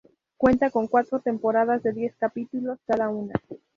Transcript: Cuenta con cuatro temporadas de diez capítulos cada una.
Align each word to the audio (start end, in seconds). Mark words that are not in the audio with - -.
Cuenta 0.35 0.71
con 0.71 0.87
cuatro 0.87 1.19
temporadas 1.19 1.83
de 1.83 1.93
diez 1.93 2.15
capítulos 2.17 2.79
cada 2.87 3.09
una. 3.09 3.35